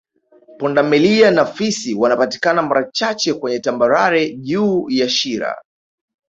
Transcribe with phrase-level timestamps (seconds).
[0.57, 5.55] Punda milia na fisi wanapatikana mara chache kweye tambarare juu ya Shira